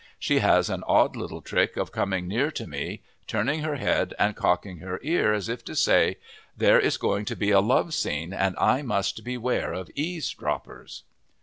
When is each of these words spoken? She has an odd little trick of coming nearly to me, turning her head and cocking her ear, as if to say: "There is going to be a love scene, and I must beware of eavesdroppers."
She 0.17 0.39
has 0.39 0.67
an 0.67 0.83
odd 0.87 1.15
little 1.15 1.43
trick 1.43 1.77
of 1.77 1.91
coming 1.91 2.27
nearly 2.27 2.51
to 2.53 2.65
me, 2.65 3.03
turning 3.27 3.59
her 3.59 3.75
head 3.75 4.15
and 4.17 4.35
cocking 4.35 4.77
her 4.79 4.99
ear, 5.03 5.31
as 5.31 5.47
if 5.47 5.63
to 5.65 5.75
say: 5.75 6.17
"There 6.57 6.79
is 6.79 6.97
going 6.97 7.25
to 7.25 7.35
be 7.35 7.51
a 7.51 7.59
love 7.61 7.93
scene, 7.93 8.33
and 8.33 8.55
I 8.57 8.81
must 8.81 9.23
beware 9.23 9.73
of 9.73 9.91
eavesdroppers." 9.93 11.03